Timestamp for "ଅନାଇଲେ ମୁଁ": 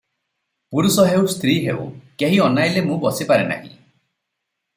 2.47-2.99